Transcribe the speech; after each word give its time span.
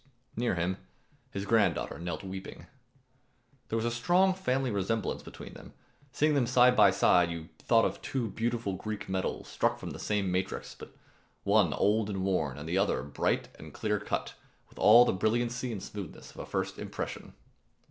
Near 0.35 0.55
him 0.55 0.77
his 1.29 1.45
granddaughter 1.45 1.99
knelt 1.99 2.23
weeping. 2.23 2.65
There 3.69 3.75
was 3.77 3.85
a 3.85 3.91
strong 3.91 4.33
family 4.33 4.71
resemblance 4.71 5.21
between 5.21 5.53
them. 5.53 5.73
Seeing 6.11 6.33
them 6.33 6.47
side 6.47 6.75
by 6.75 6.89
side, 6.89 7.29
you 7.29 7.49
thought 7.59 7.85
of 7.85 8.01
two 8.01 8.29
beautiful 8.31 8.73
Greek 8.73 9.07
medals 9.07 9.47
struck 9.47 9.77
from 9.77 9.91
the 9.91 9.99
same 9.99 10.31
matrix, 10.31 10.73
but 10.73 10.95
one 11.43 11.71
old 11.73 12.09
and 12.09 12.23
worn 12.23 12.57
and 12.57 12.67
the 12.67 12.79
other 12.79 13.03
bright 13.03 13.49
and 13.59 13.75
clear 13.75 13.99
cut 13.99 14.33
with 14.69 14.79
all 14.79 15.05
the 15.05 15.13
brilliancy 15.13 15.71
and 15.71 15.83
smoothness 15.83 16.31
of 16.31 16.39
a 16.39 16.47
first 16.47 16.79
impression. 16.79 17.33